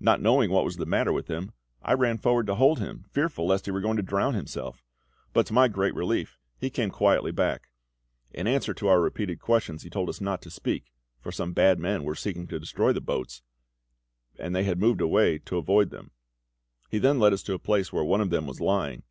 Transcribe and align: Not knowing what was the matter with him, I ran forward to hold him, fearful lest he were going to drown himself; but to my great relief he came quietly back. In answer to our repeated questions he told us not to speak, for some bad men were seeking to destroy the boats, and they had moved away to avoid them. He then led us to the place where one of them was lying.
Not 0.00 0.22
knowing 0.22 0.50
what 0.50 0.64
was 0.64 0.78
the 0.78 0.86
matter 0.86 1.12
with 1.12 1.28
him, 1.28 1.52
I 1.82 1.92
ran 1.92 2.16
forward 2.16 2.46
to 2.46 2.54
hold 2.54 2.78
him, 2.78 3.04
fearful 3.10 3.46
lest 3.46 3.66
he 3.66 3.70
were 3.70 3.82
going 3.82 3.98
to 3.98 4.02
drown 4.02 4.32
himself; 4.32 4.82
but 5.34 5.44
to 5.48 5.52
my 5.52 5.68
great 5.68 5.94
relief 5.94 6.38
he 6.58 6.70
came 6.70 6.88
quietly 6.88 7.30
back. 7.30 7.68
In 8.30 8.46
answer 8.46 8.72
to 8.72 8.88
our 8.88 9.02
repeated 9.02 9.38
questions 9.38 9.82
he 9.82 9.90
told 9.90 10.08
us 10.08 10.18
not 10.18 10.40
to 10.40 10.50
speak, 10.50 10.86
for 11.20 11.30
some 11.30 11.52
bad 11.52 11.78
men 11.78 12.04
were 12.04 12.14
seeking 12.14 12.46
to 12.46 12.58
destroy 12.58 12.94
the 12.94 13.02
boats, 13.02 13.42
and 14.38 14.56
they 14.56 14.64
had 14.64 14.80
moved 14.80 15.02
away 15.02 15.36
to 15.40 15.58
avoid 15.58 15.90
them. 15.90 16.12
He 16.90 16.96
then 16.98 17.18
led 17.18 17.34
us 17.34 17.42
to 17.42 17.52
the 17.52 17.58
place 17.58 17.92
where 17.92 18.02
one 18.02 18.22
of 18.22 18.30
them 18.30 18.46
was 18.46 18.62
lying. 18.62 19.02